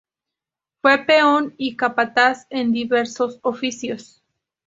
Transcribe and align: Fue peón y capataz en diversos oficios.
Fue 0.81 0.97
peón 1.05 1.53
y 1.59 1.75
capataz 1.77 2.47
en 2.49 2.71
diversos 2.71 3.37
oficios. 3.43 4.23